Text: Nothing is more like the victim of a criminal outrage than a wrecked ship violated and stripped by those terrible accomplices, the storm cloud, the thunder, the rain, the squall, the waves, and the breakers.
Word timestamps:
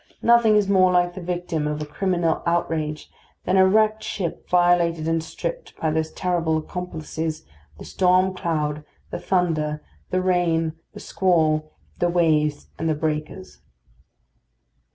Nothing 0.23 0.55
is 0.55 0.67
more 0.67 0.91
like 0.91 1.13
the 1.13 1.21
victim 1.21 1.67
of 1.67 1.79
a 1.79 1.85
criminal 1.85 2.41
outrage 2.47 3.11
than 3.45 3.55
a 3.55 3.67
wrecked 3.67 4.01
ship 4.01 4.49
violated 4.49 5.07
and 5.07 5.23
stripped 5.23 5.77
by 5.77 5.91
those 5.91 6.11
terrible 6.11 6.57
accomplices, 6.57 7.45
the 7.77 7.85
storm 7.85 8.33
cloud, 8.33 8.83
the 9.11 9.19
thunder, 9.19 9.83
the 10.09 10.23
rain, 10.23 10.73
the 10.95 10.99
squall, 10.99 11.73
the 11.99 12.09
waves, 12.09 12.65
and 12.79 12.89
the 12.89 12.95
breakers. 12.95 13.59